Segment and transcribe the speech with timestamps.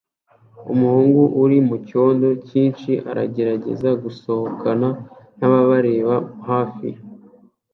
[0.73, 4.87] Umuhungu uri mucyondo cyinshi aragerageza gusohokana
[5.37, 6.15] nababareba
[6.49, 6.89] hafi